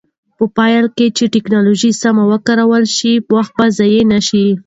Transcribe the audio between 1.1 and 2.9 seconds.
چې ټکنالوژي سمه وکارول